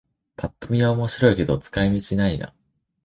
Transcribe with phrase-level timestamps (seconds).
[0.35, 2.55] ぱっと見は面白いけど使い道ないな